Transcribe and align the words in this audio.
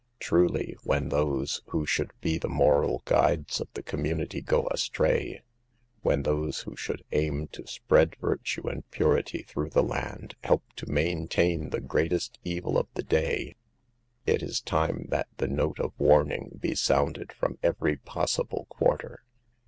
Truly, 0.19 0.75
when 0.83 1.09
those 1.09 1.61
who 1.67 1.85
should 1.85 2.09
be 2.21 2.39
the 2.39 2.49
moral 2.49 3.03
guides 3.05 3.61
of 3.61 3.67
the 3.75 3.83
community 3.83 4.41
go 4.41 4.67
astray, 4.69 5.43
when 6.01 6.23
those 6.23 6.61
who 6.61 6.75
should 6.75 7.03
aim 7.11 7.45
to 7.49 7.67
spread 7.67 8.15
virtue 8.19 8.67
and 8.67 8.89
purity 8.89 9.43
through 9.43 9.69
the 9.69 9.83
land 9.83 10.33
help 10.43 10.63
to 10.77 10.89
maintain 10.89 11.69
the 11.69 11.81
greatest 11.81 12.39
evil 12.43 12.79
of 12.79 12.87
the 12.95 13.03
day, 13.03 13.53
it 14.25 14.41
is 14.41 14.59
time 14.59 15.05
that 15.09 15.27
the 15.37 15.47
note 15.47 15.79
of 15.79 15.93
warning 15.99 16.57
be 16.59 16.73
sounded 16.73 17.31
from 17.31 17.59
every 17.61 17.97
possible 17.97 18.65
quarter. 18.71 19.23